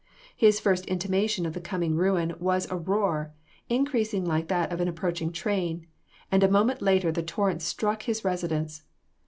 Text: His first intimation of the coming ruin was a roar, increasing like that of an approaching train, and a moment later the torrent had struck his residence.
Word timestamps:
His 0.35 0.59
first 0.59 0.85
intimation 0.87 1.45
of 1.45 1.53
the 1.53 1.61
coming 1.61 1.95
ruin 1.95 2.33
was 2.39 2.65
a 2.71 2.75
roar, 2.75 3.33
increasing 3.69 4.25
like 4.25 4.47
that 4.47 4.71
of 4.71 4.81
an 4.81 4.87
approaching 4.87 5.31
train, 5.31 5.85
and 6.31 6.41
a 6.41 6.49
moment 6.49 6.81
later 6.81 7.11
the 7.11 7.21
torrent 7.21 7.57
had 7.57 7.67
struck 7.67 8.01
his 8.01 8.25
residence. 8.25 8.81